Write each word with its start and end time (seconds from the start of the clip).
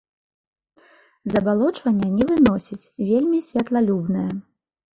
Забалочвання 1.33 2.09
не 2.17 2.25
выносіць, 2.31 2.89
вельмі 3.13 3.45
святлалюбная. 3.51 4.29